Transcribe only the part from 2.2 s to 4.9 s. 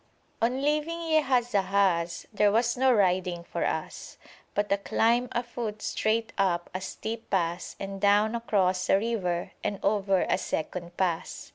there was no riding for us, but a